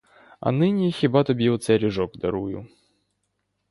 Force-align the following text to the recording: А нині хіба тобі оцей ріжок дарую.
А 0.39 0.51
нині 0.51 0.91
хіба 0.91 1.23
тобі 1.23 1.49
оцей 1.49 1.77
ріжок 1.77 2.17
дарую. 2.17 2.67